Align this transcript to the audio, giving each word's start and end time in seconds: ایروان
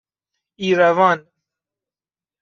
ایروان 0.61 1.19